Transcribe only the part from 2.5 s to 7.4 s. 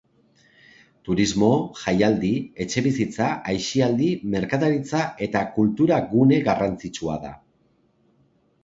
etxebizitza, aisialdi, merkataritza eta kultura gune garrantzitsua da.